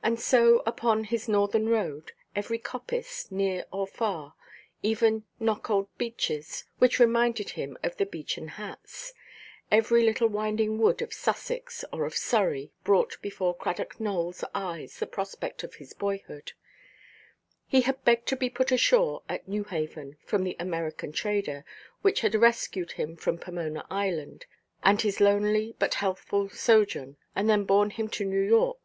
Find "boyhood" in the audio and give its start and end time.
15.92-16.52